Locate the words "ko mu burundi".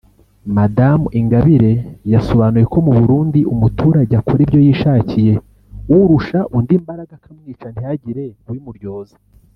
2.73-3.39